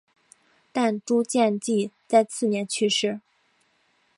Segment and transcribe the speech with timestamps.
[0.71, 3.21] 但朱见济在次年去世。